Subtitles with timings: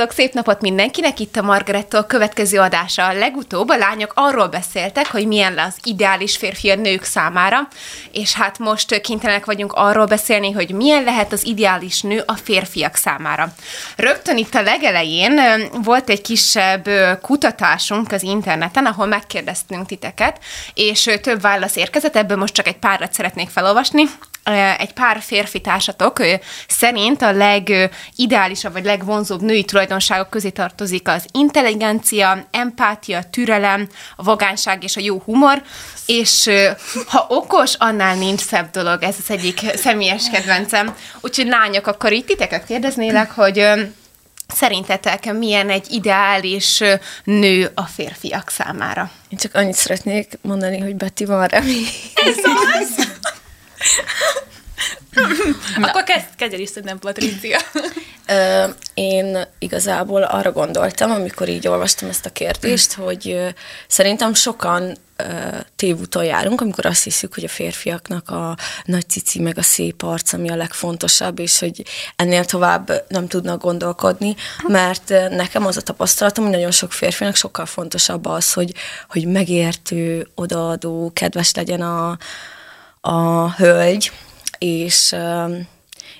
[0.00, 1.20] Sziasztok, szép napot mindenkinek!
[1.20, 3.12] Itt a Margarettól következő adása.
[3.12, 7.68] Legutóbb a lányok arról beszéltek, hogy milyen az ideális férfi a nők számára,
[8.12, 12.94] és hát most kénytelenek vagyunk arról beszélni, hogy milyen lehet az ideális nő a férfiak
[12.94, 13.52] számára.
[13.96, 15.40] Rögtön itt a legelején
[15.82, 16.88] volt egy kisebb
[17.22, 20.38] kutatásunk az interneten, ahol megkérdeztünk titeket,
[20.74, 24.02] és több válasz érkezett, ebből most csak egy párat szeretnék felolvasni
[24.78, 26.22] egy pár férfi társatok
[26.68, 34.84] szerint a legideálisabb vagy legvonzóbb női tulajdonságok közé tartozik az intelligencia, empátia, türelem, a vagánság
[34.84, 35.62] és a jó humor,
[36.06, 36.50] és
[37.06, 40.96] ha okos, annál nincs szebb dolog, ez az egyik személyes kedvencem.
[41.20, 43.68] Úgyhogy lányok, akkor itt titeket kérdeznélek, hogy
[44.54, 46.82] Szerintetek milyen egy ideális
[47.24, 49.10] nő a férfiak számára?
[49.28, 51.86] Én csak annyit szeretnék mondani, hogy Betty van remény.
[52.14, 52.36] Ez
[52.80, 53.09] az?
[55.82, 57.58] Akkor kezd, kezdjél is szerintem, Patricia.
[58.94, 63.54] Én igazából arra gondoltam, amikor így olvastam ezt a kérdést, hogy
[63.88, 64.96] szerintem sokan
[65.76, 70.32] tévúton járunk, amikor azt hiszük, hogy a férfiaknak a nagy cici meg a szép arc,
[70.32, 71.84] ami a legfontosabb, és hogy
[72.16, 74.34] ennél tovább nem tudnak gondolkodni,
[74.66, 78.74] mert nekem az a tapasztalatom, hogy nagyon sok férfinak sokkal fontosabb az, hogy,
[79.08, 82.18] hogy megértő, odaadó, kedves legyen a,
[83.00, 84.12] a hölgy,
[84.58, 85.16] és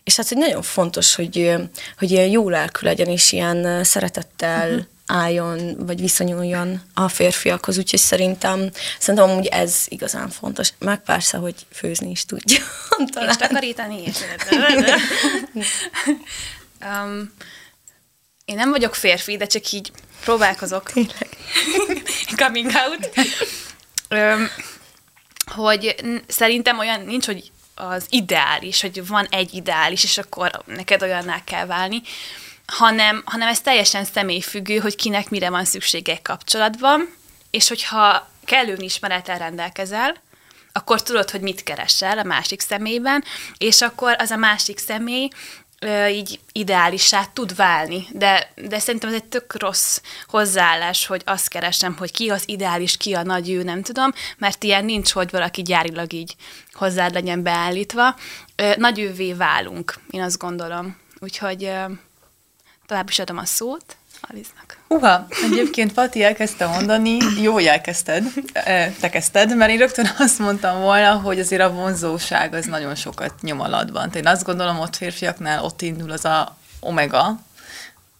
[0.04, 1.54] és hát, hogy nagyon fontos, hogy,
[1.98, 4.84] hogy ilyen jó lelkű legyen, és ilyen szeretettel uh-huh.
[5.06, 10.72] álljon, vagy viszonyuljon a férfiakhoz, úgyhogy szerintem, szerintem amúgy ez igazán fontos.
[10.78, 12.58] Meg persze, hogy főzni is tudja.
[13.12, 13.28] Talán.
[13.28, 14.16] És takarítani is.
[16.84, 17.32] um,
[18.44, 19.92] én nem vagyok férfi, de csak így
[20.24, 20.90] próbálkozok.
[20.92, 21.28] Tényleg.
[22.36, 23.10] Coming out.
[24.10, 24.48] Um,
[25.50, 25.94] hogy
[26.28, 31.66] szerintem olyan nincs, hogy az ideális, hogy van egy ideális, és akkor neked olyanná kell
[31.66, 32.02] válni,
[32.66, 37.14] hanem, hanem ez teljesen személyfüggő, hogy kinek mire van szüksége kapcsolatban,
[37.50, 40.16] és hogyha kellő ismerettel rendelkezel,
[40.72, 43.24] akkor tudod, hogy mit keresel a másik személyben,
[43.58, 45.28] és akkor az a másik személy
[46.10, 51.96] így ideálissá tud válni, de, de szerintem ez egy tök rossz hozzáállás, hogy azt keresem,
[51.96, 55.62] hogy ki az ideális, ki a nagy ő, nem tudom, mert ilyen nincs, hogy valaki
[55.62, 56.36] gyárilag így
[56.72, 58.14] hozzád legyen beállítva.
[58.76, 60.96] Nagy ővé válunk, én azt gondolom.
[61.18, 61.72] Úgyhogy
[62.86, 63.96] tovább is adom a szót.
[64.20, 64.78] Aliznak.
[64.88, 68.24] Uha, egyébként Pati elkezdte mondani, jó, elkezdted,
[69.00, 73.34] te kezdted, mert én rögtön azt mondtam volna, hogy azért a vonzóság az nagyon sokat
[73.40, 74.10] nyom alatban.
[74.14, 77.40] Én azt gondolom, ott férfiaknál ott indul az a omega,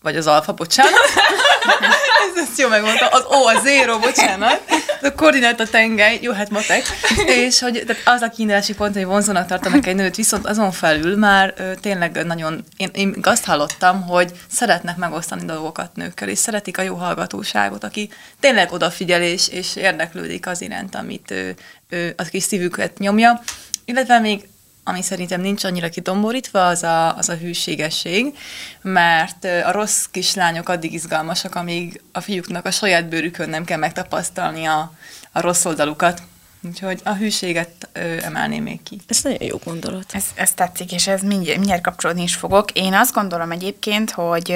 [0.02, 0.92] vagy az alfa, bocsánat.
[2.28, 3.06] ez, ezt jó megmondta.
[3.06, 4.62] Az O, a zéro, bocsánat.
[5.02, 6.82] A koordináta tengely, jó, hát matek.
[7.26, 11.16] És hogy tehát az a kiindulási pont, hogy vonzónak tartanak egy nőt, viszont azon felül
[11.16, 16.78] már ö, tényleg nagyon, én, én azt hallottam, hogy szeretnek megosztani dolgokat nőkkel, és szeretik
[16.78, 21.54] a jó hallgatóságot, aki tényleg odafigyel és, és érdeklődik az iránt, amit ő,
[21.88, 23.42] ő, a kis szívüket nyomja.
[23.84, 24.48] Illetve még
[24.84, 28.36] ami szerintem nincs annyira kidomborítva, az a, az a hűségesség,
[28.82, 34.64] mert a rossz kislányok addig izgalmasak, amíg a fiúknak a saját bőrükön nem kell megtapasztalni
[34.64, 34.92] a,
[35.32, 36.22] a rossz oldalukat.
[36.62, 39.00] Úgyhogy a hűséget ö, emelném még ki.
[39.06, 40.04] Ez nagyon jó gondolat.
[40.12, 42.72] Ez, ez tetszik, és ez mindjárt, mindjárt kapcsolódni is fogok.
[42.72, 44.52] Én azt gondolom egyébként, hogy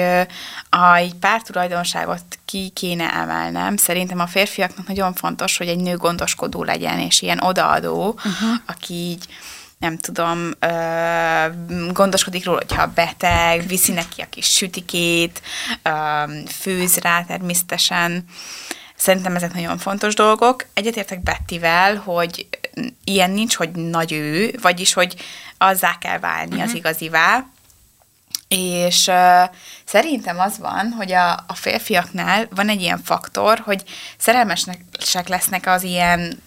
[0.69, 3.77] a egy pár tulajdonságot ki kéne emelnem.
[3.77, 8.49] Szerintem a férfiaknak nagyon fontos, hogy egy nő gondoskodó legyen, és ilyen odaadó, uh-huh.
[8.65, 9.25] aki így
[9.85, 10.71] nem tudom, ö,
[11.91, 15.41] gondoskodik róla, hogyha beteg, viszi neki a kis sütikét,
[15.83, 15.91] ö,
[16.47, 18.25] főz rá természetesen.
[18.95, 20.65] Szerintem ezek nagyon fontos dolgok.
[20.73, 22.47] Egyetértek Bettivel, hogy
[23.03, 25.15] ilyen nincs, hogy nagy ő, vagyis, hogy
[25.57, 26.63] azzá kell válni uh-huh.
[26.63, 26.77] az mhm.
[26.77, 27.45] igazivá.
[28.47, 29.49] És uh,
[29.85, 33.83] szerintem az van, hogy a, a férfiaknál van egy ilyen faktor, hogy
[34.17, 36.41] szerelmesek lesznek az ilyen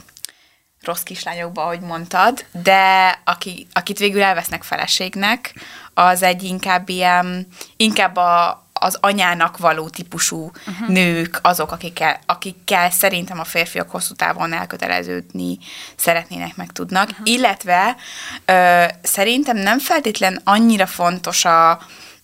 [0.82, 5.54] rossz kislányokba, ahogy mondtad, de aki, akit végül elvesznek feleségnek,
[5.94, 7.46] az egy inkább ilyen,
[7.76, 10.88] inkább a, az anyának való típusú uh-huh.
[10.88, 15.58] nők azok, akikkel, akikkel szerintem a férfiak hosszú távon elköteleződni
[15.96, 17.08] szeretnének, meg tudnak.
[17.08, 17.28] Uh-huh.
[17.28, 17.96] Illetve
[18.44, 21.70] ö, szerintem nem feltétlen annyira fontos a,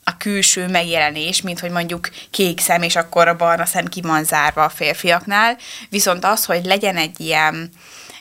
[0.05, 4.25] a külső megjelenés, mint hogy mondjuk kék szem, és akkor a barna szem ki van
[4.25, 5.57] zárva a férfiaknál,
[5.89, 7.71] viszont az, hogy legyen egy ilyen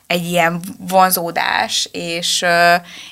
[0.07, 2.45] egy ilyen vonzódás, és,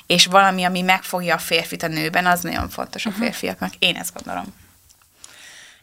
[0.06, 3.20] és valami, ami megfogja a férfit a nőben, az nagyon fontos a mhm.
[3.20, 3.72] férfiaknak.
[3.78, 4.54] Én ezt gondolom.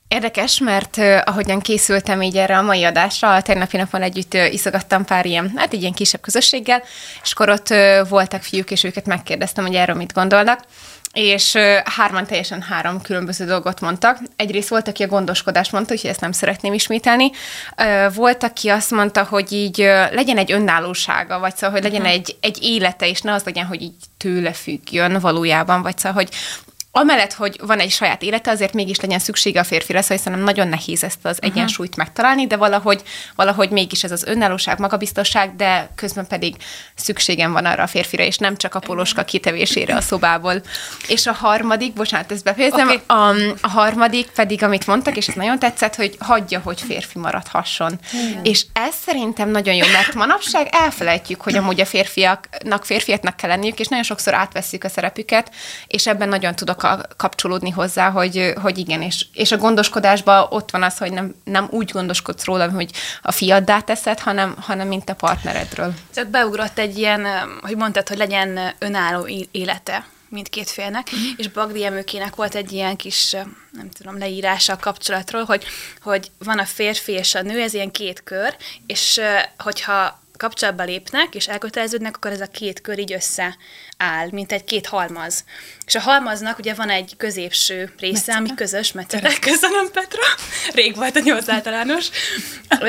[0.09, 4.53] Érdekes, mert uh, ahogyan készültem így erre a mai adásra, a tegnapi napon együtt uh,
[4.53, 6.83] iszogattam pár ilyen, hát egy ilyen kisebb közösséggel,
[7.23, 10.63] és akkor ott uh, voltak fiúk, és őket megkérdeztem, hogy erről mit gondolnak,
[11.13, 14.17] és hárman teljesen három különböző dolgot mondtak.
[14.35, 17.31] Egyrészt volt, aki a gondoskodást mondta, úgyhogy ezt nem szeretném ismételni.
[18.13, 19.77] Volt, aki azt mondta, hogy így
[20.11, 22.15] legyen egy önállósága, vagy szóval, hogy legyen uh-huh.
[22.15, 26.29] egy, egy élete, és ne az legyen, hogy így tőle függjön valójában, vagy szóval, hogy
[26.91, 30.67] amellett, hogy van egy saját élete, azért mégis legyen szüksége a férfire, szóval szerintem nagyon
[30.67, 31.51] nehéz ezt az uh-huh.
[31.51, 33.01] egyensúlyt megtalálni, de valahogy,
[33.35, 36.55] valahogy mégis ez az önállóság, magabiztosság, de közben pedig
[36.95, 40.61] szükségem van arra a férfire, és nem csak a poloska kitevésére a szobából.
[41.07, 43.01] És a harmadik, bocsánat, ezt befejezem, okay.
[43.07, 43.29] a,
[43.61, 47.99] a harmadik pedig, amit mondtak, és ez nagyon tetszett, hogy hagyja, hogy férfi maradhasson.
[48.13, 48.43] Igen.
[48.43, 53.79] És ez szerintem nagyon jó, mert manapság elfelejtjük, hogy amúgy a férfiaknak férfiaknak kell lenniük,
[53.79, 55.51] és nagyon sokszor átveszük a szerepüket,
[55.87, 56.78] és ebben nagyon tudok
[57.17, 61.67] kapcsolódni hozzá, hogy, hogy igen, és, és a gondoskodásban ott van az, hogy nem, nem
[61.69, 62.91] úgy gondoskodsz róla, hogy
[63.21, 65.93] a fiaddá teszed, hanem, hanem mint a partneredről.
[66.15, 67.27] Csak beugrott egy ilyen,
[67.61, 71.29] hogy mondtad, hogy legyen önálló élete mindkét félnek, mm.
[71.37, 73.31] és Bagdi Emőkének volt egy ilyen kis,
[73.71, 75.63] nem tudom, leírása a kapcsolatról, hogy,
[76.01, 78.55] hogy van a férfi és a nő, ez ilyen két kör,
[78.85, 79.21] és
[79.57, 84.87] hogyha kapcsolatba lépnek, és elköteleződnek, akkor ez a két kör így összeáll, mint egy két
[84.87, 85.43] halmaz.
[85.85, 88.37] És a halmaznak ugye van egy középső része, Metszete.
[88.37, 89.39] ami közös, metszete.
[89.39, 90.21] Köszönöm, Petra.
[90.73, 92.07] Rég volt a nyolc általános.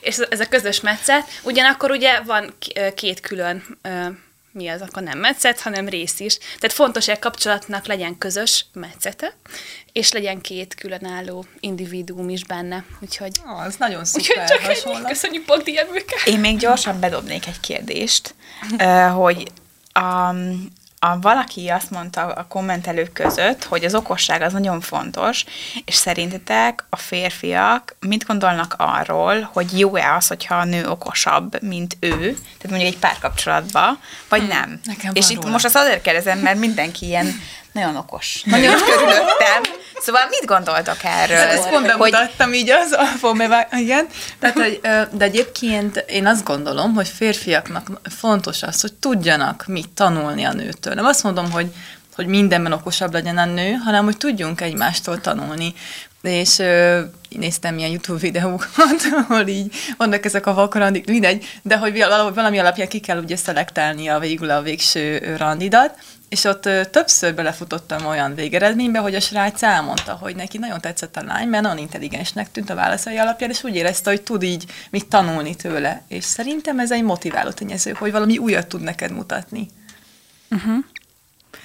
[0.00, 1.28] és ez a közös metszet.
[1.42, 2.54] Ugyanakkor ugye van
[2.94, 3.78] két külön
[4.52, 6.38] mi az, akkor nem metszet, hanem rész is.
[6.38, 9.36] Tehát fontos, hogy a kapcsolatnak legyen közös metszete,
[9.92, 12.84] és legyen két különálló individuum is benne.
[13.00, 13.40] Úgyhogy...
[13.44, 15.08] Ah, ez nagyon szuper csak hasonlat.
[15.08, 15.80] Köszönjük Bogdi
[16.24, 18.34] Én még gyorsan bedobnék egy kérdést,
[19.14, 19.50] hogy
[19.92, 20.34] a,
[21.02, 25.44] a, valaki azt mondta a kommentelők között, hogy az okosság az nagyon fontos,
[25.84, 31.96] és szerintetek a férfiak mit gondolnak arról, hogy jó-e az, hogyha a nő okosabb, mint
[32.00, 33.98] ő, tehát mondjuk egy párkapcsolatban,
[34.28, 34.80] vagy hmm, nem?
[34.84, 35.50] Nekem és itt róla.
[35.50, 37.26] most azt azért kérdezem, mert mindenki ilyen
[37.72, 38.42] nagyon okos.
[38.44, 39.62] Nagyon körülöttem.
[40.00, 41.36] Szóval mit gondoltok erről?
[41.36, 42.56] Hát ezt pont bemutattam hogy...
[42.56, 44.06] így az alfomével, igen.
[44.38, 44.80] Tehát, hogy,
[45.12, 50.94] de egyébként én azt gondolom, hogy férfiaknak fontos az, hogy tudjanak mit tanulni a nőtől.
[50.94, 51.72] Nem azt mondom, hogy
[52.14, 55.74] hogy mindenben okosabb legyen a nő, hanem hogy tudjunk egymástól tanulni.
[56.22, 62.04] És ö, néztem ilyen YouTube videókat, ahol így vannak ezek a vakarandik, mindegy, de hogy
[62.34, 65.94] valami alapján ki kell ugye szelektálni a végül a végső randidat,
[66.30, 71.16] és ott ö, többször belefutottam olyan végeredménybe, hogy a srác elmondta, hogy neki nagyon tetszett
[71.16, 74.64] a lány, mert nagyon intelligensnek tűnt a válaszai alapján, és úgy érezte, hogy tud így
[74.90, 76.02] mit tanulni tőle.
[76.08, 79.68] És szerintem ez egy motiváló tényező, hogy valami újat tud neked mutatni.
[80.50, 80.84] Uh-huh.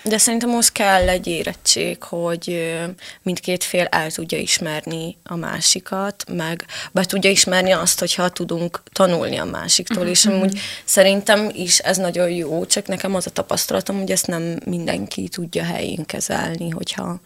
[0.08, 2.74] De szerintem most kell egy érettség, hogy
[3.22, 9.38] mindkét fél el tudja ismerni a másikat, meg be tudja ismerni azt, hogyha tudunk tanulni
[9.38, 10.12] a másiktól, uh-huh.
[10.12, 14.60] és amúgy szerintem is ez nagyon jó, csak nekem az a tapasztalatom, hogy ezt nem
[14.66, 17.20] mindenki tudja helyén kezelni, hogyha,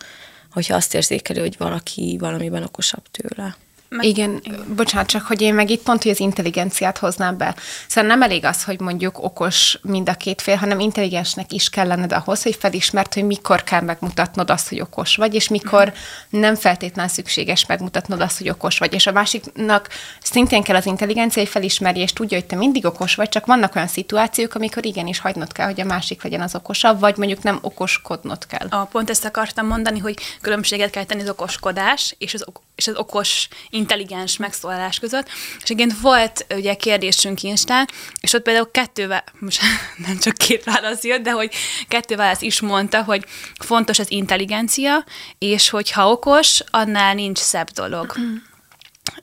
[0.52, 3.58] hogyha azt érzékeli, hogy valaki valamiben okosabb tőle.
[3.90, 4.06] Meg...
[4.06, 4.42] Igen,
[4.76, 7.56] bocsánat, csak hogy én meg itt pont, hogy az intelligenciát hoznám be.
[7.88, 11.88] Szóval nem elég az, hogy mondjuk okos mind a két fél, hanem intelligensnek is kell
[11.88, 16.42] lenned ahhoz, hogy felismert, hogy mikor kell megmutatnod azt, hogy okos vagy, és mikor uh-huh.
[16.42, 18.94] nem feltétlenül szükséges megmutatnod azt, hogy okos vagy.
[18.94, 19.90] És a másiknak
[20.22, 23.76] szintén kell az intelligencia, hogy felismerje, és tudja, hogy te mindig okos vagy, csak vannak
[23.76, 27.60] olyan szituációk, amikor igenis hagynod kell, hogy a másik legyen az okosabb, vagy mondjuk nem
[27.62, 28.68] okoskodnod kell.
[28.70, 32.46] A, pont ezt akartam mondani, hogy különbséget kell tenni az okoskodás és az,
[32.80, 35.28] és az okos intelligens megszólalás között.
[35.64, 37.88] És igen, volt ugye kérdésünk Instán,
[38.20, 39.62] és ott például kettő, most
[40.08, 41.54] nem csak két válasz jött, de hogy
[41.88, 43.26] kettő válasz is mondta, hogy
[43.60, 45.04] fontos az intelligencia,
[45.38, 48.16] és hogyha okos, annál nincs szebb dolog.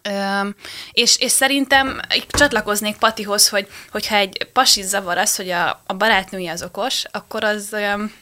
[0.02, 0.54] Öm,
[0.92, 6.52] és, és szerintem csatlakoznék Patihoz, hogy hogyha egy pasi zavar az, hogy a, a barátnője
[6.52, 8.12] az okos, akkor az olyan,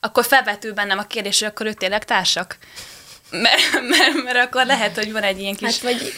[0.00, 2.58] akkor felvetül bennem a kérdés, hogy akkor ők tényleg társak
[3.42, 5.80] mert, mert, mert akkor lehet, hogy van egy ilyen kis...
[5.80, 6.12] Hát vagy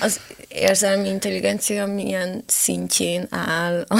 [0.00, 3.96] az érzelmi intelligencia milyen szintjén áll a,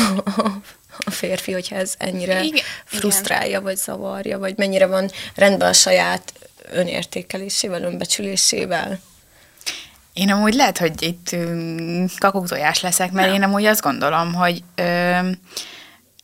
[0.98, 3.62] a férfi, hogyha ez ennyire igen, frusztrálja, igen.
[3.62, 6.32] vagy zavarja, vagy mennyire van rendben a saját
[6.70, 9.00] önértékelésével, önbecsülésével.
[10.12, 11.36] Én amúgy lehet, hogy itt
[12.18, 13.36] kakuktojás leszek, mert Nem.
[13.36, 15.18] én amúgy azt gondolom, hogy ö,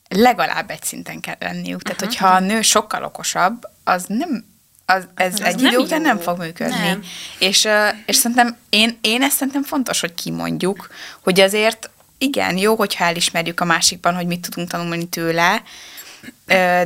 [0.08, 1.82] legalább egy szinten kell lenniük.
[1.82, 2.18] Tehát, uh-huh.
[2.18, 4.44] hogyha a nő sokkal okosabb, az nem
[4.92, 6.86] az, ez az egy idő után nem fog működni.
[6.86, 7.02] Nem.
[7.38, 7.68] És,
[8.06, 10.88] és szerintem én, én ezt szerintem fontos, hogy kimondjuk,
[11.20, 15.62] hogy azért igen, jó, hogyha elismerjük a másikban, hogy mit tudunk tanulni tőle,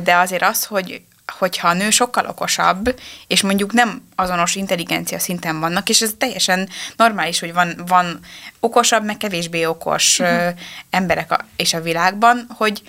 [0.03, 1.01] de azért az, hogy
[1.37, 6.69] hogyha a nő sokkal okosabb, és mondjuk nem azonos intelligencia szinten vannak, és ez teljesen
[6.95, 8.19] normális, hogy van, van
[8.59, 10.53] okosabb, meg kevésbé okos uh-huh.
[10.89, 12.81] emberek a, és a világban, hogy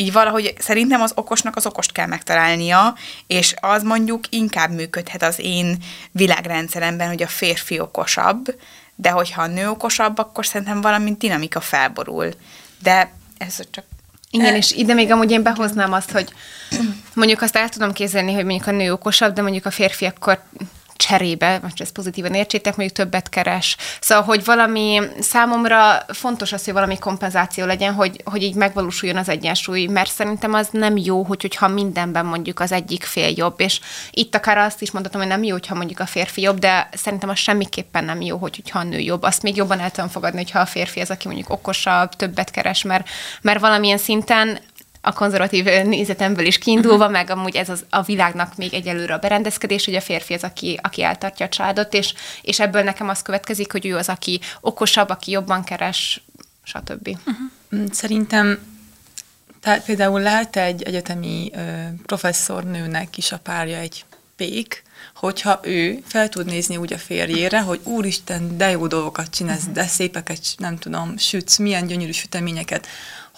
[0.00, 2.94] így valahogy szerintem az okosnak az okost kell megtalálnia,
[3.26, 5.76] és az mondjuk inkább működhet az én
[6.12, 8.54] világrendszeremben, hogy a férfi okosabb,
[8.94, 12.28] de hogyha a nő okosabb, akkor szerintem valami dinamika felborul.
[12.82, 13.84] De ez csak
[14.30, 16.32] igen, és ide még amúgy én behoznám azt, hogy
[17.14, 20.42] mondjuk azt el tudom képzelni, hogy mondjuk a nő okosabb, de mondjuk a férfi akkor
[21.00, 23.76] cserébe, most ezt pozitívan értsétek, mondjuk többet keres.
[24.00, 29.28] Szóval, hogy valami számomra fontos az, hogy valami kompenzáció legyen, hogy, hogy így megvalósuljon az
[29.28, 33.80] egyensúly, mert szerintem az nem jó, hogy, hogyha mindenben mondjuk az egyik fél jobb, és
[34.10, 37.28] itt akár azt is mondhatom, hogy nem jó, hogyha mondjuk a férfi jobb, de szerintem
[37.28, 39.22] az semmiképpen nem jó, hogy, hogyha a nő jobb.
[39.22, 42.82] Azt még jobban el tudom fogadni, hogyha a férfi az, aki mondjuk okosabb, többet keres,
[42.82, 43.08] mert,
[43.42, 44.58] mert valamilyen szinten
[45.00, 47.12] a konzervatív nézetemből is kiindulva, uh-huh.
[47.12, 50.78] meg amúgy ez az, a világnak még egyelőre a berendezkedés, hogy a férfi az, aki,
[50.82, 55.08] aki eltartja a családot, és, és ebből nekem az következik, hogy ő az, aki okosabb,
[55.08, 56.22] aki jobban keres,
[56.62, 57.08] stb.
[57.08, 57.92] Uh-huh.
[57.92, 58.58] Szerintem
[59.60, 61.60] tehát például lehet egy egyetemi ö,
[62.06, 64.04] professzornőnek is a párja egy
[64.36, 64.82] pék,
[65.14, 69.86] hogyha ő fel tud nézni úgy a férjére, hogy úristen, de jó dolgokat csinálsz, de
[69.86, 72.86] szépeket, nem tudom, sütsz, milyen gyönyörű süteményeket,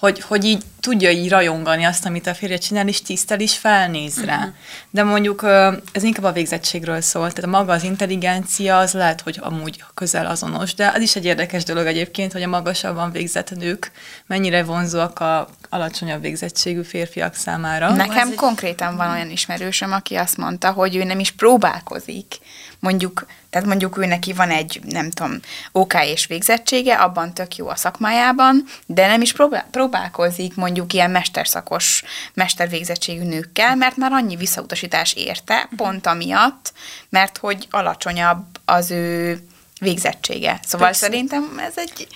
[0.02, 4.24] hogy, hogy így tudja így rajongani azt, amit a férje csinál, és tisztel is felnéz
[4.24, 4.36] rá.
[4.36, 4.52] Uh-huh.
[4.90, 5.46] De mondjuk
[5.92, 10.26] ez inkább a végzettségről szól, tehát a maga az intelligencia az lehet, hogy amúgy közel
[10.26, 13.90] azonos, de az is egy érdekes dolog egyébként, hogy a magasabban végzett nők
[14.26, 17.90] mennyire vonzóak a alacsonyabb végzettségű férfiak számára.
[17.90, 18.34] Nekem egy...
[18.34, 22.38] konkrétan van olyan ismerősöm, aki azt mondta, hogy ő nem is próbálkozik
[22.78, 25.40] mondjuk, tehát mondjuk ő neki van egy, nem tudom,
[25.72, 31.10] OK és végzettsége, abban tök jó a szakmájában, de nem is próbál, próbálkozik mondjuk ilyen
[31.10, 32.02] mesterszakos,
[32.34, 36.72] mestervégzettségű nőkkel, mert már annyi visszautasítás érte, pont amiatt,
[37.08, 39.40] mert hogy alacsonyabb az ő
[39.80, 40.60] végzettsége.
[40.64, 41.04] Szóval Persze.
[41.04, 42.06] szerintem ez egy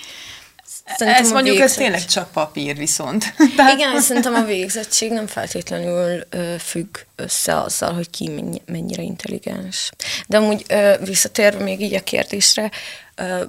[0.95, 1.85] Szerintem ez mondjuk végzettség...
[1.85, 3.33] ez tényleg csak papír viszont.
[3.55, 3.73] Tehát...
[3.73, 8.31] Igen, szerintem a végzettség nem feltétlenül ö, függ össze azzal, hogy ki
[8.65, 9.91] mennyire intelligens.
[10.27, 12.71] De amúgy ö, visszatérve még így a kérdésre,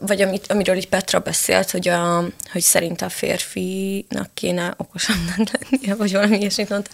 [0.01, 5.95] vagy amit, amiről így Petra beszélt, hogy, a, hogy szerint a férfinak kéne okosabbnak lennie,
[5.95, 6.91] vagy valami ilyesmit mondta,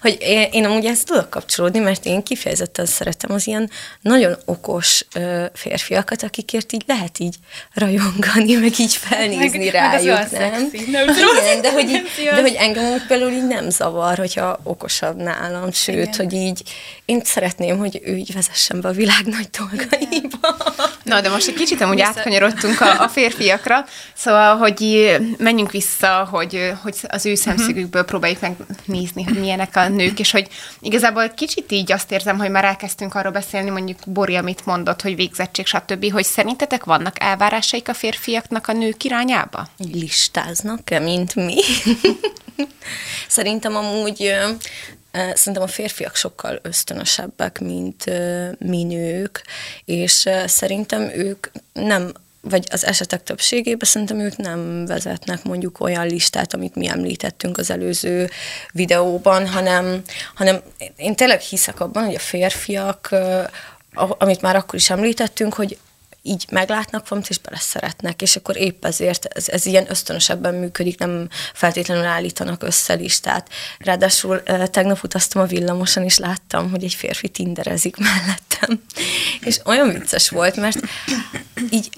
[0.00, 5.06] hogy én, én amúgy ezt tudok kapcsolódni, mert én kifejezetten szeretem az ilyen nagyon okos
[5.54, 7.34] férfiakat, akikért így lehet így
[7.74, 10.70] rajongani, meg így felnézni meg, rájuk, meg nem?
[10.90, 15.72] nem Igen, de hogy, így, de hogy engem például így nem zavar, hogyha okosabb nálam,
[15.72, 16.14] sőt, Igen.
[16.16, 16.62] hogy így
[17.04, 20.56] én szeretném, hogy ő így vezessen be a világ nagy dolgaiba.
[21.02, 26.72] Na, de most egy kicsit amúgy átkanyarodtunk a, a férfiakra, szóval, hogy menjünk vissza, hogy,
[26.82, 30.48] hogy az ő szemszögükből próbáljuk megnézni, hogy milyenek a nők, és hogy
[30.80, 35.16] igazából kicsit így azt érzem, hogy már elkezdtünk arról beszélni, mondjuk Bori, amit mondott, hogy
[35.16, 39.68] végzettség, stb., hogy szerintetek vannak elvárásaik a férfiaknak a nők irányába?
[39.92, 41.60] Listáznak-e, mint mi?
[43.28, 44.32] Szerintem amúgy
[45.34, 48.04] Szerintem a férfiak sokkal ösztönösebbek, mint
[48.58, 49.44] mi nők,
[49.84, 52.12] és szerintem ők nem
[52.48, 57.70] vagy az esetek többségében szerintem ők nem vezetnek mondjuk olyan listát, amit mi említettünk az
[57.70, 58.30] előző
[58.72, 60.02] videóban, hanem,
[60.34, 60.60] hanem
[60.96, 63.14] én tényleg hiszek abban, hogy a férfiak,
[63.94, 65.78] amit már akkor is említettünk, hogy
[66.26, 71.28] így meglátnak valamit, és beleszeretnek, és akkor épp ezért ez, ez ilyen ösztönösebben működik, nem
[71.54, 73.48] feltétlenül állítanak össze listát.
[73.78, 78.82] Ráadásul tegnap utaztam a villamoson, és láttam, hogy egy férfi tinderezik mellettem.
[79.48, 80.78] És olyan vicces volt, mert
[81.70, 81.90] így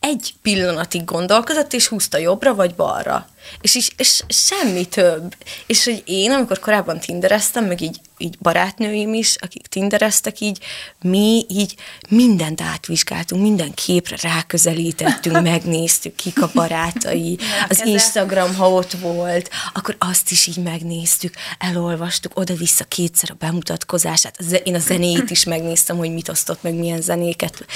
[0.00, 3.28] egy pillanatig gondolkozott, és húzta jobbra vagy balra.
[3.60, 5.34] És, is, és semmi több.
[5.66, 10.58] És hogy én, amikor korábban tindereztem, meg így így barátnőim is, akik tindereztek, így
[11.00, 11.74] mi így
[12.08, 17.38] mindent átvizsgáltunk, minden képre ráközelítettünk, megnéztük, kik a barátai,
[17.68, 24.38] az Instagram, ha ott volt, akkor azt is így megnéztük, elolvastuk, oda-vissza kétszer a bemutatkozását,
[24.64, 27.66] én a zenét is megnéztem, hogy mit osztott meg, milyen zenéket,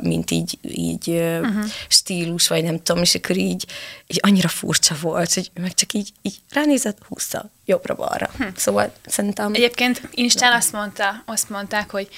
[0.00, 1.64] mint így, így uh-huh.
[1.88, 3.66] stílus, vagy nem tudom, és akkor így,
[4.06, 8.30] így annyira furcsa volt, hogy meg csak így, így ránézett, húzta jobbra-balra.
[8.36, 8.44] Hm.
[8.56, 9.54] Szóval szerintem...
[9.54, 12.08] Egyébként Instán azt, mondta, azt mondták, hogy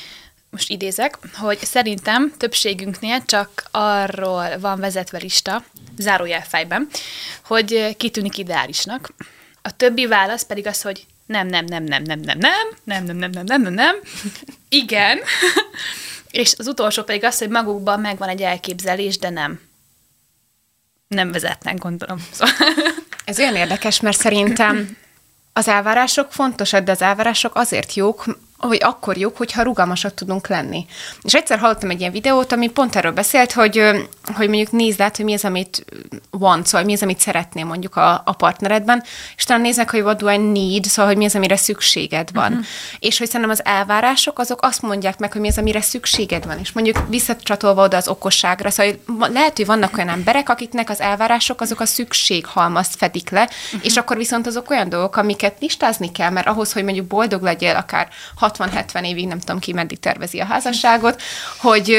[0.51, 5.65] most idézek, hogy szerintem többségünknél csak arról van vezetve lista,
[5.99, 6.89] zárójelfejben,
[7.45, 9.15] hogy kitűnik ideálisnak.
[9.63, 13.17] A többi válasz pedig az, hogy nem, nem, nem, nem, nem, nem, nem, nem, nem,
[13.17, 13.97] nem, nem, nem, nem, nem,
[14.69, 15.19] igen,
[16.31, 19.61] és az utolsó pedig az, hogy magukban megvan egy elképzelés, de nem.
[21.15, 22.19] Nem vezetnek, gondolom.
[22.33, 22.55] Szóval.
[23.25, 24.97] Ez olyan érdekes, mert szerintem
[25.53, 28.25] az elvárások fontosak, de az elvárások azért jók,
[28.67, 30.87] hogy akkor jók, hogyha rugalmasak tudunk lenni.
[31.23, 33.77] És egyszer hallottam egy ilyen videót, ami pont erről beszélt, hogy,
[34.35, 35.85] hogy mondjuk nézd át, hogy mi az, amit
[36.31, 39.03] van, szóval mi az, amit szeretnél mondjuk a, a partneredben,
[39.37, 42.53] és talán néznek, hogy what do I need, szóval, hogy mi az, amire szükséged van.
[42.53, 42.67] Uh-huh.
[42.99, 46.59] És hogy szerintem az elvárások, azok azt mondják meg, hogy mi az, amire szükséged van.
[46.59, 51.01] És mondjuk visszacsatolva oda az okosságra, szóval hogy lehet, hogy vannak olyan emberek, akiknek az
[51.01, 53.85] elvárások azok a szükséghalmazt fedik le, uh-huh.
[53.85, 57.77] és akkor viszont azok olyan dolgok, amiket listázni kell, mert ahhoz, hogy mondjuk boldog legyél,
[57.77, 58.09] akár
[58.59, 61.23] 60-70 évig, nem tudom ki meddig tervezi a házasságot,
[61.59, 61.97] hogy,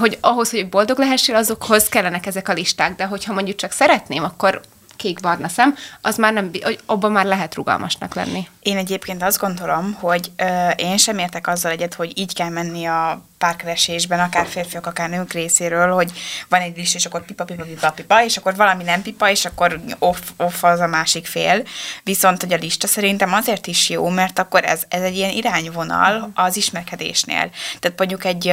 [0.00, 4.24] hogy ahhoz, hogy boldog lehessél, azokhoz kellenek ezek a listák, de hogyha mondjuk csak szeretném,
[4.24, 4.60] akkor
[4.96, 6.50] kék-barna szem, az már nem,
[6.86, 8.48] abban már lehet rugalmasnak lenni.
[8.62, 12.84] Én egyébként azt gondolom, hogy ö, én sem értek azzal egyet, hogy így kell menni
[12.84, 16.12] a párkeresésben, akár férfiak, akár nők részéről, hogy
[16.48, 19.44] van egy list, és akkor pipa, pipa, pipa, pipa, és akkor valami nem pipa, és
[19.44, 21.62] akkor off, off az a másik fél.
[22.02, 26.30] Viszont, hogy a lista szerintem azért is jó, mert akkor ez, ez egy ilyen irányvonal
[26.34, 27.50] az ismerkedésnél.
[27.78, 28.52] Tehát mondjuk egy,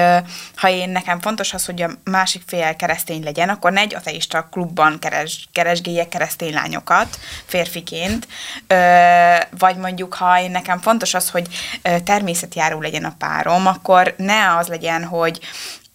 [0.55, 4.47] ha én nekem fontos az, hogy a másik fél keresztény legyen, akkor ne egy ateista
[4.51, 8.27] klubban keres, keresgéljek keresztény lányokat férfiként,
[9.59, 11.47] vagy mondjuk, ha én nekem fontos az, hogy
[12.03, 15.39] természetjáró legyen a párom, akkor ne az legyen, hogy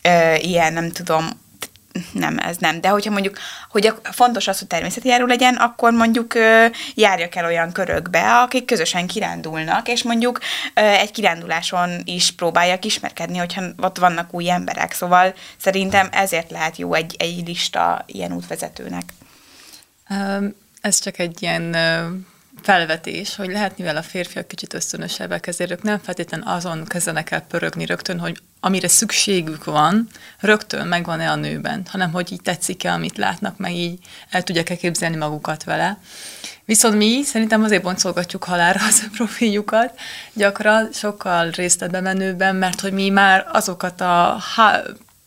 [0.02, 1.28] ö, ilyen, nem tudom,
[2.12, 2.80] nem, ez nem.
[2.80, 3.38] De hogyha mondjuk,
[3.70, 8.64] hogy fontos az, hogy természeti járó legyen, akkor mondjuk ö, járjak el olyan körökbe, akik
[8.64, 10.38] közösen kirándulnak, és mondjuk
[10.74, 14.92] ö, egy kiránduláson is próbáljak ismerkedni, hogyha ott vannak új emberek.
[14.92, 19.04] Szóval szerintem ezért lehet jó egy, egy lista ilyen útvezetőnek.
[20.80, 21.76] Ez csak egy ilyen
[22.62, 27.40] felvetés, hogy lehet, mivel a férfiak kicsit ösztönösebbek, ezért ők nem feltétlenül azon kezdenek el
[27.40, 30.08] pörögni rögtön, hogy amire szükségük van,
[30.40, 33.98] rögtön megvan-e a nőben, hanem hogy így tetszik-e, amit látnak, meg így
[34.30, 35.98] el tudják-e képzelni magukat vele.
[36.64, 39.98] Viszont mi szerintem azért boncolgatjuk halára az a profiljukat,
[40.32, 44.38] gyakran sokkal részletbe menőben, mert hogy mi már azokat a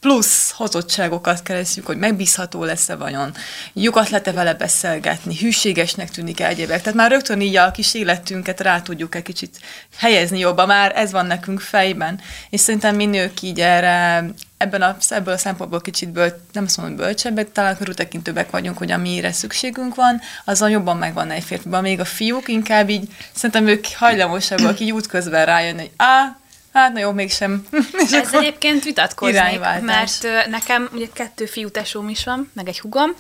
[0.02, 3.34] plusz hozottságokat keresjük, hogy megbízható lesz-e vajon,
[3.74, 6.82] lyukat lehet-e vele beszélgetni, hűségesnek tűnik-e egyébek.
[6.82, 9.60] Tehát már rögtön így a kis életünket rá tudjuk egy kicsit
[9.98, 12.20] helyezni jobban, már ez van nekünk fejben.
[12.50, 14.26] És szerintem mi nők így erre
[14.58, 18.92] ebben a, ebből a szempontból kicsit böl, nem azt mondom, bölcsebbek, talán körültekintőbbek vagyunk, hogy
[18.92, 21.82] amire szükségünk van, azon jobban megvan egy férfiban.
[21.82, 26.41] Még a fiúk inkább így, szerintem ők hajlamosabbak így útközben rájönni, hogy á,
[26.74, 27.68] Hát, na jó, mégsem.
[28.06, 33.16] És Ez egyébként vitatkoznék, mert nekem ugye kettő fiú tesóm is van, meg egy hugom,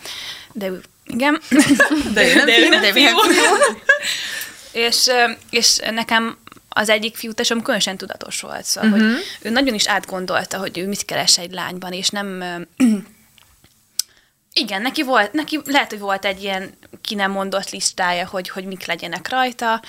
[0.51, 0.71] de
[1.05, 1.41] igen.
[2.13, 3.15] De én nem de fiú.
[3.15, 3.75] De fiú.
[4.85, 5.09] és,
[5.49, 6.37] és nekem
[6.69, 9.11] az egyik fiú tesóm különösen tudatos volt, szóval, uh-huh.
[9.11, 12.43] hogy ő nagyon is átgondolta, hogy ő mit keres egy lányban, és nem...
[14.53, 18.65] Igen, neki volt, neki lehet, hogy volt egy ilyen ki nem mondott listája, hogy, hogy
[18.65, 19.81] mik legyenek rajta.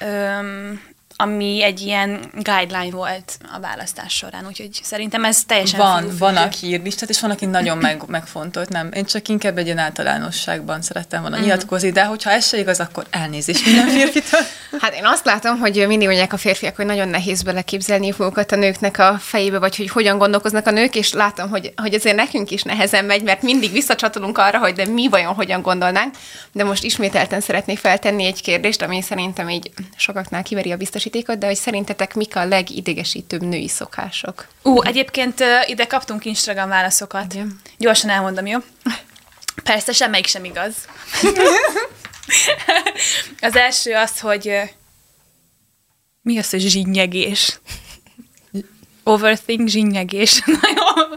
[0.00, 0.82] Öm,
[1.16, 6.48] ami egy ilyen guideline volt a választás során, úgyhogy szerintem ez teljesen Van, van a
[6.48, 8.90] hírlistát, és van, aki nagyon meg, megfontolt, nem.
[8.92, 11.50] Én csak inkább egy ilyen általánosságban szerettem volna uh-huh.
[11.50, 14.40] nyilatkozni, de hogyha ez se igaz, akkor elnézést minden férfitől.
[14.80, 18.56] Hát én azt látom, hogy mindig mondják a férfiak, hogy nagyon nehéz beleképzelni magukat a
[18.56, 22.50] nőknek a fejébe, vagy hogy hogyan gondolkoznak a nők, és látom, hogy, hogy azért nekünk
[22.50, 26.14] is nehezen megy, mert mindig visszacsatolunk arra, hogy de mi vajon hogyan gondolnánk.
[26.52, 31.38] De most ismételten szeretnék feltenni egy kérdést, ami szerintem így sokaknál kiveri a biztos biztosítékot,
[31.38, 34.46] de hogy szerintetek mik a legidegesítőbb női szokások?
[34.62, 37.34] Ú, egyébként ide kaptunk Instagram válaszokat.
[37.34, 37.60] Igen.
[37.78, 38.58] Gyorsan elmondom, jó?
[39.64, 40.74] Persze, semmelyik sem igaz.
[43.40, 44.52] az első az, hogy
[46.22, 47.60] mi az, hogy zsinnyegés?
[49.02, 50.42] Overthink, zsinnyegés.
[50.60, 51.16] Na jó.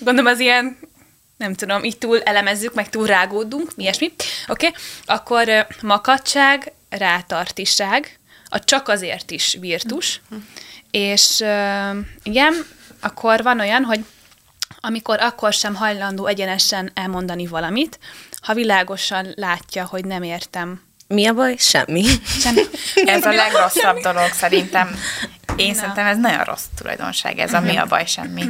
[0.00, 0.78] Gondolom az ilyen
[1.36, 4.12] nem tudom, így túl elemezzük, meg túl rágódunk, mi ilyesmi.
[4.46, 4.66] Oké?
[4.66, 4.80] Okay?
[5.04, 10.20] Akkor makadság, rátartiság, a csak azért is virtus,
[10.90, 11.44] és
[12.22, 12.66] igen,
[13.00, 14.04] akkor van olyan, hogy
[14.80, 17.98] amikor akkor sem hajlandó egyenesen elmondani valamit,
[18.40, 20.82] ha világosan látja, hogy nem értem.
[21.08, 21.56] Mi a baj?
[21.58, 22.04] Semmi.
[22.40, 22.60] Semmi.
[23.14, 24.98] ez a legrosszabb dolog szerintem.
[25.56, 25.78] Én Na.
[25.78, 28.44] szerintem ez nagyon rossz tulajdonság, ez a mi a baj, semmi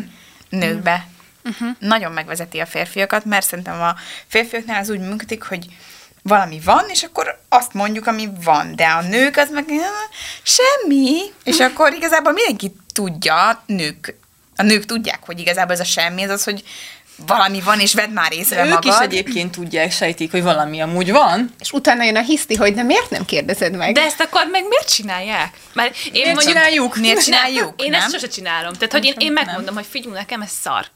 [0.48, 1.06] nőkbe.
[1.44, 1.68] Uh-huh.
[1.78, 3.94] Nagyon megvezeti a férfiakat, mert szerintem a
[4.26, 5.66] férfiaknál az úgy működik, hogy
[6.22, 8.76] valami van, és akkor azt mondjuk, ami van.
[8.76, 9.64] De a nők az meg
[10.42, 14.14] semmi, és akkor igazából mindenki tudja, nők,
[14.56, 16.64] a nők tudják, hogy igazából ez a semmi, ez az, hogy
[17.26, 18.84] valami van, és vedd már észre ők magad.
[18.84, 21.54] is egyébként tudják, sejtik, hogy valami amúgy van.
[21.60, 23.94] És utána jön a hiszti, hogy de miért nem kérdezed meg?
[23.94, 25.56] De ezt akkor meg miért csinálják?
[25.72, 26.96] Mert én miért mondjuk, csináljuk?
[26.96, 27.76] Miért csináljuk?
[27.76, 28.00] Nem, én nem?
[28.00, 28.72] ezt sose csinálom.
[28.72, 30.86] Tehát, hogy én, én megmondom, hogy figyelj, nekem ez szar.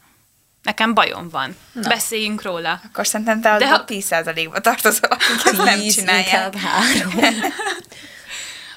[0.63, 1.57] Nekem bajom van.
[1.71, 1.87] Na.
[1.87, 2.81] Beszéljünk róla.
[2.85, 3.83] Akkor szerintem te De ha...
[3.87, 6.55] 10%-ba tartozol, akik ezt nem csinálják.
[6.55, 7.13] három.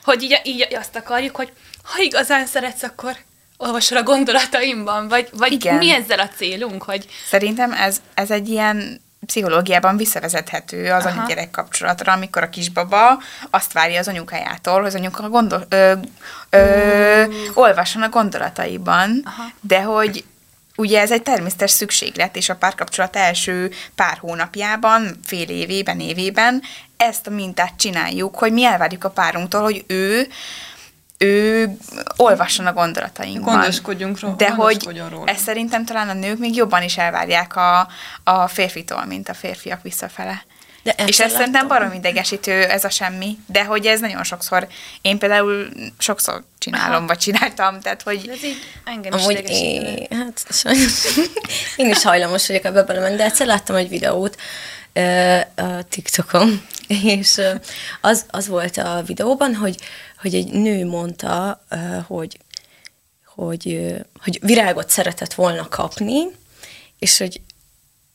[0.04, 3.16] hogy így, így azt akarjuk, hogy ha igazán szeretsz, akkor
[3.56, 5.76] olvasol a gondolataimban, vagy, vagy Igen.
[5.76, 11.18] mi ezzel a célunk, hogy Szerintem ez, ez egy ilyen pszichológiában visszavezethető az Aha.
[11.18, 15.92] anya-gyerek kapcsolatra, amikor a kisbaba azt várja az anyukájától, hogy az anyuka gondol, ö,
[16.50, 19.42] ö, olvasson a gondolataiban, Aha.
[19.60, 20.24] de hogy
[20.76, 26.62] ugye ez egy természetes szükséglet, és a párkapcsolat első pár hónapjában, fél évében, évében
[26.96, 30.28] ezt a mintát csináljuk, hogy mi elvárjuk a párunktól, hogy ő
[31.18, 31.70] ő
[32.16, 33.54] olvasson a gondolatainkban.
[33.54, 35.24] Gondoskodjunk róla, De hogy róla.
[35.26, 37.88] ezt szerintem talán a nők még jobban is elvárják a,
[38.24, 40.44] a férfitól, mint a férfiak visszafele.
[40.82, 44.66] De És egyszer ez szerintem barom idegesítő, ez a semmi, de hogy ez nagyon sokszor,
[45.00, 47.06] én például sokszor csinálom, Aha.
[47.06, 51.18] vagy csináltam, tehát hogy ez így engem is Amúgy én, hát sajnos,
[51.76, 54.36] én is hajlamos vagyok ebbe belemenni, de egyszer láttam egy videót
[54.92, 56.66] ö, a TikTokon,
[57.16, 57.40] és
[58.00, 59.76] az, az volt a videóban, hogy,
[60.20, 61.64] hogy egy nő mondta,
[62.06, 62.38] hogy,
[63.24, 66.24] hogy, hogy virágot szeretett volna kapni,
[66.98, 67.40] és hogy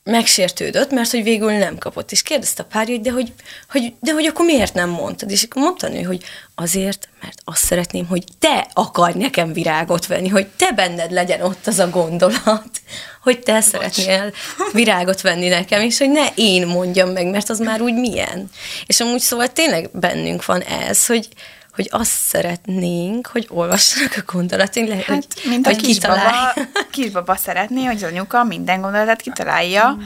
[0.04, 3.32] megsértődött, mert hogy végül nem kapott, és kérdezte a párja, hogy de hogy,
[3.70, 5.30] hogy, de hogy akkor miért nem mondtad?
[5.30, 10.28] És akkor mondta nő, hogy azért, mert azt szeretném, hogy te akarj nekem virágot venni,
[10.28, 12.80] hogy te benned legyen ott az a gondolat,
[13.22, 13.64] hogy te Bocs.
[13.64, 14.32] szeretnél
[14.72, 18.50] virágot venni nekem, és hogy ne én mondjam meg, mert az már úgy milyen.
[18.86, 21.28] És amúgy szóval tényleg bennünk van ez, hogy,
[21.74, 26.52] hogy azt szeretnénk, hogy olvassanak a gondolatunk, le, Hát, hogy, mint a hogy kisbaba, kitalálj.
[26.90, 29.98] kisbaba szeretné, hogy az anyuka minden gondolatát kitalálja,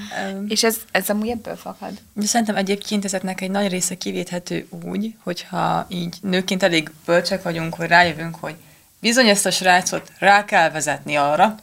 [0.48, 1.92] és ez, ez amúgy ebből fakad.
[2.12, 7.74] De szerintem egyébként ezeknek egy nagy része kivéthető úgy, hogyha így nőként elég bölcsek vagyunk,
[7.74, 8.54] hogy rájövünk, hogy
[9.00, 11.54] bizony ezt a srácot rá kell vezetni arra,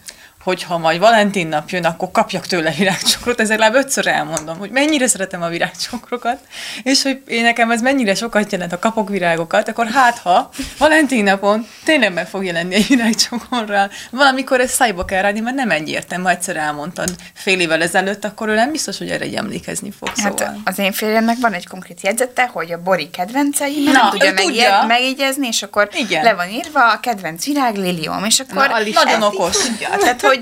[0.44, 5.08] hogyha majd Valentin nap jön, akkor kapjak tőle virágcsokrot, ezzel legalább ötször elmondom, hogy mennyire
[5.08, 6.38] szeretem a virágcsokrokat,
[6.84, 11.24] és hogy én nekem ez mennyire sokat jelent, ha kapok virágokat, akkor hát ha Valentin
[11.24, 16.24] napon tényleg meg fog jelenni egy virágcsokorral, valamikor ezt szájba kell ráni, mert nem egyértelmű,
[16.24, 20.08] ha egyszer elmondtad fél évvel ezelőtt, akkor ő nem biztos, hogy erre így emlékezni fog,
[20.16, 20.62] Hát szóval.
[20.64, 24.46] az én férjemnek van egy konkrét jegyzete, hogy a Bori kedvencei, Na, nem tudja, megjegy,
[24.46, 24.86] tudja.
[24.88, 26.24] megjegyezni, és akkor Igen.
[26.24, 29.58] le van írva a kedvenc virág lilium, és akkor Na, nagyon okos.
[29.58, 29.90] Tudja.
[29.90, 30.33] Tehát, hogy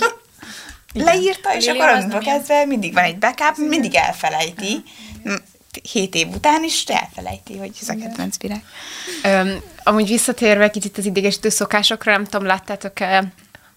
[0.94, 4.84] leírta, és akkor onnantól kezdve mindig van egy backup, mindig elfelejti.
[5.92, 8.64] Hét év után is elfelejti, hogy ez a kedvenc virág.
[9.24, 13.24] Öm, amúgy visszatérve kicsit az idegesítő szokásokra, nem tudom, láttátok-e,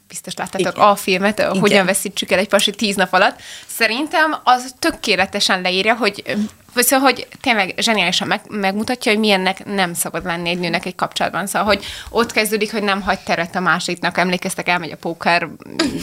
[0.09, 0.89] biztos láttátok Igen.
[0.89, 1.59] a filmet, Igen.
[1.59, 3.41] hogyan veszítsük el egy pasi tíz nap alatt.
[3.67, 6.37] Szerintem az tökéletesen leírja, hogy
[6.83, 11.47] szóval, hogy tényleg zseniálisan meg, megmutatja, hogy milyennek nem szabad lenni egy nőnek egy kapcsolatban.
[11.47, 15.49] Szóval, hogy ott kezdődik, hogy nem hagy teret a másiknak, emlékeztek, elmegy a póker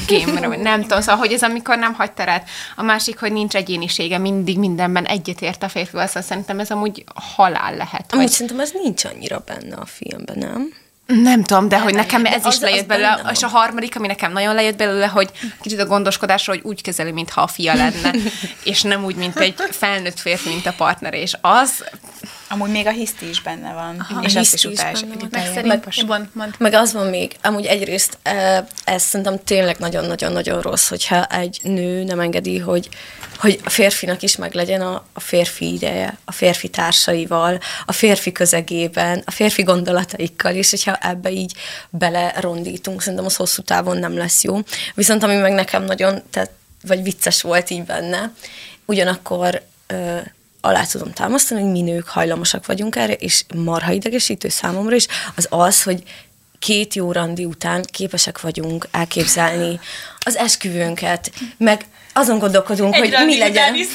[0.07, 2.49] game vagy nem tudom, szóval, hogy ez amikor nem hagy teret.
[2.75, 7.75] A másik, hogy nincs egyénisége, mindig mindenben egyetért a férfival, szóval szerintem ez amúgy halál
[7.75, 8.05] lehet.
[8.13, 8.31] Amúgy Vagy...
[8.31, 10.73] szerintem ez nincs annyira benne a filmben, nem?
[11.21, 13.95] Nem tudom, de hogy nekem ez az- is lejött az belőle, benne és a harmadik,
[13.95, 15.30] ami nekem nagyon lejött belőle, hogy
[15.62, 18.12] kicsit a gondoskodásról, hogy úgy kezeli, mintha a fia lenne,
[18.63, 21.84] és nem úgy, mint egy felnőtt férfi, mint a partner, és az,
[22.52, 25.00] Amúgy még a hiszti is benne van, Aha, és a ezt is hiszti is utálja.
[25.00, 25.18] benne van.
[25.18, 25.54] Meg utálja.
[25.54, 26.56] szerint, mond.
[26.58, 28.18] Meg az van még, amúgy egyrészt
[28.84, 32.90] ez szerintem tényleg nagyon-nagyon-nagyon rossz, hogyha egy nő nem engedi, hogy,
[33.38, 38.32] hogy a férfinak is meg legyen a, a férfi ideje, a férfi társaival, a férfi
[38.32, 41.54] közegében, a férfi gondolataikkal, és hogyha ebbe így
[41.90, 44.60] belerondítunk, szerintem az hosszú távon nem lesz jó.
[44.94, 46.52] Viszont ami meg nekem nagyon, tehát,
[46.88, 48.32] vagy vicces volt így benne,
[48.86, 49.62] ugyanakkor
[50.62, 55.47] alá tudom támasztani, hogy mi nők hajlamosak vagyunk erre, és marha idegesítő számomra is, az
[55.50, 56.04] az, hogy
[56.60, 59.80] két jó randi után képesek vagyunk elképzelni
[60.26, 63.76] az esküvőnket, meg azon gondolkodunk, hogy mi legyen.
[63.76, 63.88] is.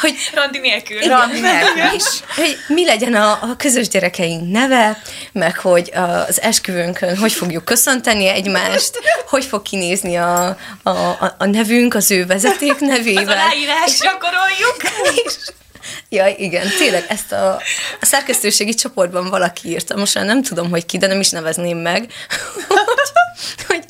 [0.00, 0.96] Hogy Randi nélkül.
[1.00, 2.04] igen, Randi nélkül is.
[2.36, 8.26] hogy mi legyen a, a közös gyerekeink neve, meg hogy az esküvőnkön hogy fogjuk köszönteni
[8.28, 10.90] egymást, hogy fog kinézni a, a,
[11.38, 13.24] a, nevünk az ő vezeték Az nevével.
[13.28, 14.76] aláírás gyakoroljuk.
[15.26, 15.34] És,
[16.12, 17.54] ja, igen, tényleg ezt a,
[18.00, 21.78] a szerkesztőségi csoportban valaki írta, most már nem tudom, hogy ki, de nem is nevezném
[21.78, 22.12] meg,
[22.68, 22.78] hogy,
[23.68, 23.84] hogy,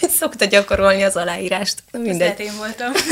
[0.00, 1.82] hogy szokta gyakorolni az aláírást.
[1.90, 2.40] Mindegy.
[2.40, 2.92] Én voltam.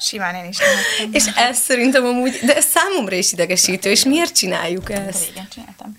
[0.00, 1.10] Simán én is nevettem.
[1.12, 5.26] És ez szerintem amúgy, de ez számomra is idegesítő, és miért csináljuk ezt?
[5.26, 5.96] Régen csináltam.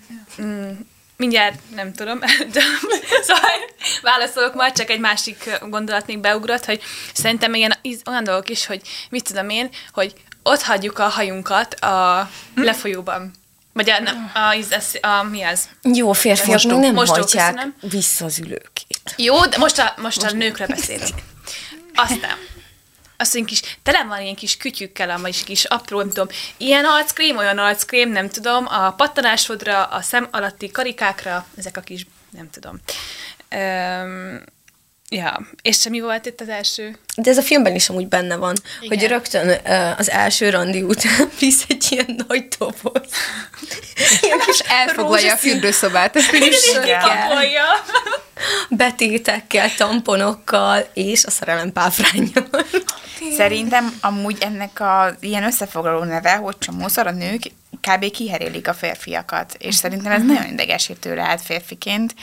[1.16, 2.18] Mindjárt nem tudom,
[2.54, 2.60] de
[3.22, 3.50] szóval
[4.02, 6.82] válaszolok majd, csak egy másik gondolat még beugrott, hogy
[7.14, 7.74] szerintem ilyen
[8.06, 10.14] olyan dolgok is, hogy mit tudom én, hogy
[10.50, 13.32] ott hagyjuk a hajunkat a lefolyóban.
[13.72, 13.96] Vagy a,
[14.34, 14.54] a,
[15.02, 15.68] a, a, mi az?
[15.82, 16.70] Jó, férfiak Mosdó.
[16.70, 17.74] még nem Mosdó, hagyják köszönöm.
[17.80, 19.14] vissza az ülőkét.
[19.16, 21.22] Jó, de most a, most a nőkre beszélek.
[21.94, 22.36] Aztán
[23.20, 27.36] azt mondjuk kis, tele van ilyen kis kütyükkel, vagy kis apró, nem tudom, ilyen arckrém,
[27.36, 32.80] olyan arckrém, nem tudom, a pattanásodra, a szem alatti karikákra, ezek a kis, nem tudom.
[33.54, 34.42] Um,
[35.12, 36.96] Ja, és semmi volt itt az első?
[37.16, 38.98] De ez a filmben is amúgy benne van, Igen.
[38.98, 43.02] hogy rögtön uh, az első randi után visz egy ilyen nagy doboz.
[44.22, 46.12] Ilyen kis elfoglalja a fürdőszobát.
[46.12, 47.64] Kipakolja.
[48.68, 52.66] Betétekkel, tamponokkal és a szerelem páfrányjal.
[53.36, 57.42] Szerintem amúgy ennek a ilyen összefoglaló neve, hogy csomószor a nők
[57.80, 58.10] kb.
[58.10, 62.14] kiherélik a férfiakat, és szerintem ez nagyon idegesítő lehet férfiként,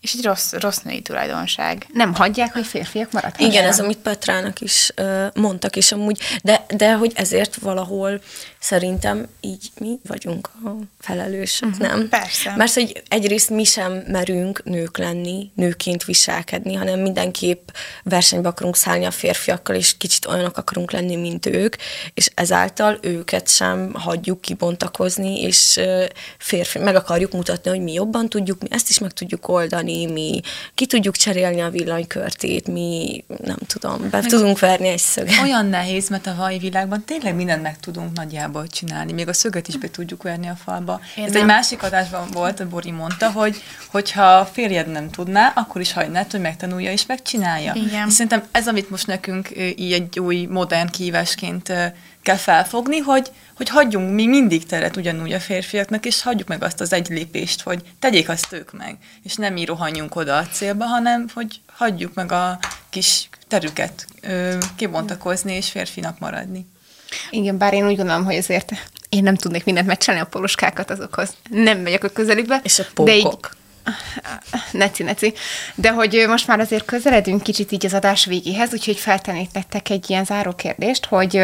[0.00, 1.86] és egy rossz, rossz női tulajdonság.
[1.92, 3.52] Nem hagyják, hogy férfiak maradhassanak.
[3.52, 8.20] Igen, ez amit Petrának is uh, mondtak, és amúgy, de, de hogy ezért valahol
[8.58, 11.88] szerintem így mi vagyunk a felelősök, uh-huh.
[11.88, 12.08] nem?
[12.08, 12.54] Persze.
[12.56, 17.68] Mert hogy egyrészt mi sem merünk nők lenni, nőként viselkedni, hanem mindenképp
[18.02, 21.76] versenybe akarunk szállni a férfiakkal, és kicsit olyanok akarunk lenni, mint ők,
[22.14, 25.80] és ezáltal őket sem hagyjuk kibontakozni, és
[26.38, 30.40] férfi, meg akarjuk mutatni, hogy mi jobban tudjuk, mi ezt is meg tudjuk oldani, mi
[30.74, 35.42] ki tudjuk cserélni a villanykörtét, mi nem tudom, be meg tudunk verni egy szöget.
[35.42, 39.68] Olyan nehéz, mert a mai világban tényleg mindent meg tudunk nagyjából csinálni, még a szöget
[39.68, 41.00] is be tudjuk verni a falba.
[41.16, 41.40] Én Ez nem.
[41.40, 45.92] egy másik adásban volt, a Bori mondta, hogy hogyha a férjed nem tudná, akkor is
[45.92, 47.72] hagynád, hogy megtanulja és megcsinálja.
[47.74, 48.06] Igen.
[48.06, 51.72] És szerintem ez, amit most nekünk így egy új modern kívásként
[52.26, 56.80] kell felfogni, hogy, hogy hagyjunk mi mindig teret ugyanúgy a férfiaknak, és hagyjuk meg azt
[56.80, 60.84] az egy lépést, hogy tegyék azt ők meg, és nem mi rohanjunk oda a célba,
[60.84, 62.58] hanem hogy hagyjuk meg a
[62.90, 66.66] kis terüket ö, kibontakozni és férfinak maradni.
[67.30, 68.72] Igen, bár én úgy gondolom, hogy azért
[69.08, 71.34] én nem tudnék mindent megcsinálni a poluskákat azokhoz.
[71.50, 72.60] Nem megyek a közelükbe.
[72.62, 73.06] És a pókok.
[73.06, 73.38] De így,
[74.70, 75.34] Neci, neci.
[75.74, 80.10] De hogy most már azért közeledünk kicsit így az adás végéhez, úgyhogy feltennék nektek egy
[80.10, 81.40] ilyen záró kérdést, hogy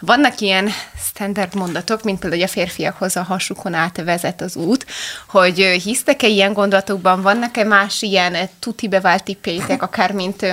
[0.00, 0.70] vannak ilyen
[1.02, 4.86] standard mondatok, mint például, hogy a férfiakhoz a hasukon átvezet az út,
[5.28, 10.46] hogy hisztek-e ilyen gondolatokban, vannak-e más ilyen tuti bevált tippétek, akár mint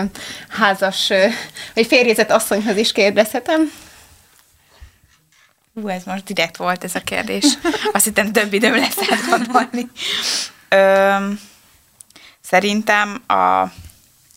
[0.47, 1.09] házas,
[1.73, 3.71] vagy férjezett asszonyhoz is kérdezhetem?
[5.73, 7.45] Hú, ez most direkt volt ez a kérdés.
[7.91, 9.89] Azt hittem több időm lesz átgondolni.
[10.69, 11.15] Ö,
[12.41, 13.61] szerintem a,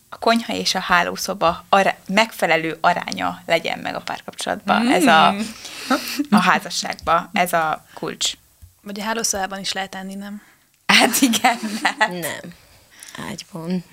[0.09, 4.83] a konyha és a hálószoba ara, megfelelő aránya legyen meg a párkapcsolatban.
[4.83, 4.91] Mm.
[4.91, 5.35] Ez a,
[6.31, 7.31] a házasságban.
[7.33, 8.33] Ez a kulcs.
[8.83, 10.43] Vagy a hálószobában is lehet enni, nem?
[10.87, 12.13] Hát igen, nem.
[12.19, 12.55] Nem.
[13.29, 13.85] Ágyban.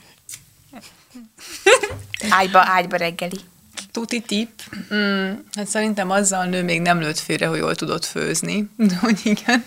[2.30, 3.40] Ágyba, ágyba reggeli
[3.92, 4.50] tuti tip,
[4.94, 8.70] mm, hát szerintem azzal a nő még nem lőtt félre, hogy jól tudott főzni.
[9.02, 9.64] Hogy igen.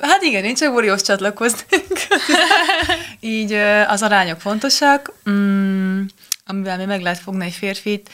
[0.00, 2.08] Hát igen, én csak Borihoz csatlakoznék.
[3.20, 3.52] Így
[3.86, 6.02] az arányok fontosak, mm,
[6.46, 8.10] amivel még meg lehet fogni egy férfit.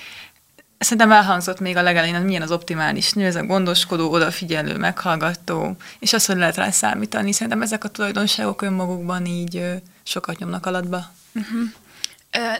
[0.78, 5.76] Szerintem elhangzott még a legelején, hogy milyen az optimális nő, ez a gondoskodó, odafigyelő, meghallgató,
[5.98, 7.32] és az, hogy lehet rá számítani.
[7.32, 9.64] Szerintem ezek a tulajdonságok önmagukban így
[10.02, 11.12] sokat nyomnak alatba.
[11.34, 11.68] Uh-huh.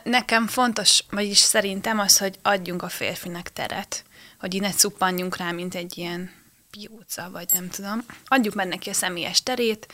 [0.05, 4.05] Nekem fontos, vagyis szerintem az, hogy adjunk a férfinek teret,
[4.41, 6.31] hogy így ne cuppanjunk rá, mint egy ilyen
[6.79, 8.05] pióca, vagy nem tudom.
[8.27, 9.93] Adjuk meg neki a személyes terét,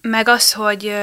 [0.00, 0.94] meg az, hogy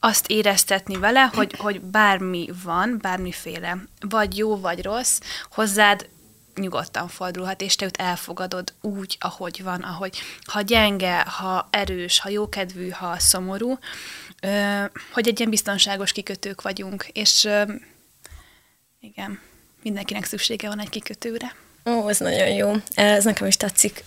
[0.00, 6.08] azt éreztetni vele, hogy, hogy bármi van, bármiféle, vagy jó, vagy rossz, hozzád
[6.54, 12.28] nyugodtan fordulhat, és te őt elfogadod úgy, ahogy van, ahogy ha gyenge, ha erős, ha
[12.28, 13.78] jókedvű, ha szomorú,
[15.12, 17.48] hogy egy ilyen biztonságos kikötők vagyunk, és
[19.00, 19.40] igen,
[19.82, 21.54] mindenkinek szüksége van egy kikötőre.
[21.90, 22.72] Ó, ez nagyon jó.
[22.94, 24.04] Ez nekem is tetszik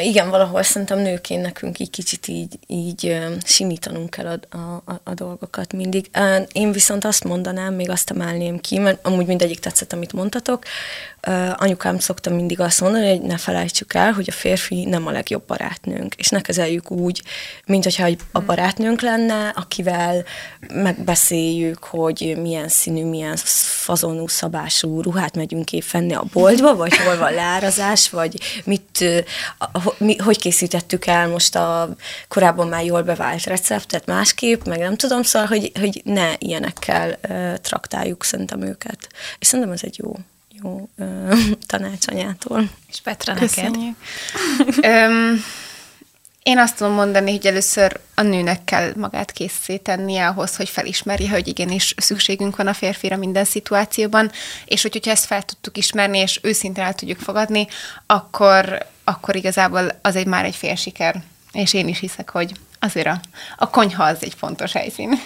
[0.00, 5.72] igen, valahol szerintem nőként nekünk így kicsit így, így simítanunk kell a, a, a dolgokat
[5.72, 6.10] mindig.
[6.52, 10.64] Én viszont azt mondanám, még azt emelném ki, mert amúgy mindegyik tetszett, amit mondtatok.
[11.56, 15.46] Anyukám szokta mindig azt mondani, hogy ne felejtsük el, hogy a férfi nem a legjobb
[15.46, 17.22] barátnőnk, és ne kezeljük úgy,
[17.66, 20.24] mint hogyha a barátnőnk lenne, akivel
[20.72, 27.16] megbeszéljük, hogy milyen színű, milyen fazonú, szabású ruhát megyünk épp fenni a boltba, vagy hol
[27.16, 29.04] van lárazás, vagy mit,
[29.98, 31.96] mi, hogy készítettük el most a
[32.28, 37.54] korábban már jól bevált receptet másképp, meg nem tudom, szóval, hogy, hogy ne ilyenekkel uh,
[37.56, 39.08] traktáljuk szerintem őket.
[39.38, 40.16] És szerintem ez egy jó,
[40.62, 42.70] jó uh, tanácsanyától.
[42.88, 43.76] És Petra, neked?
[46.46, 51.48] én azt tudom mondani, hogy először a nőnek kell magát készítenie ahhoz, hogy felismerje, hogy
[51.48, 54.30] igenis szükségünk van a férfira minden szituációban,
[54.64, 57.66] és hogy, hogyha ezt fel tudtuk ismerni, és őszintén el tudjuk fogadni,
[58.06, 61.22] akkor, akkor igazából az egy már egy fél siker.
[61.52, 63.20] És én is hiszek, hogy azért a,
[63.56, 65.10] a konyha az egy fontos helyszín.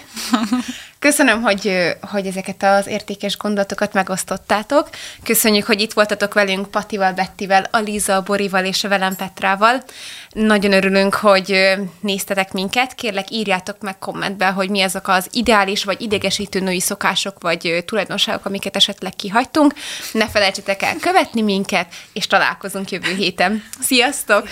[1.01, 4.89] Köszönöm, hogy, hogy ezeket az értékes gondolatokat megosztottátok.
[5.23, 9.83] Köszönjük, hogy itt voltatok velünk Patival, Bettivel, Aliza, Borival és velem Petrával.
[10.29, 12.95] Nagyon örülünk, hogy néztetek minket.
[12.95, 18.45] Kérlek, írjátok meg kommentbe, hogy mi azok az ideális vagy idegesítő női szokások vagy tulajdonságok,
[18.45, 19.73] amiket esetleg kihagytunk.
[20.11, 23.63] Ne felejtsetek el követni minket, és találkozunk jövő héten.
[23.79, 24.47] Sziasztok!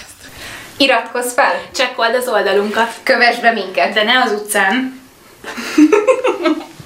[0.77, 1.53] Iratkozz fel!
[1.75, 2.99] Csekkold az oldalunkat.
[3.03, 3.93] Kövess be minket!
[3.93, 4.98] De ne az utcán.
[5.41, 6.79] フフフフ。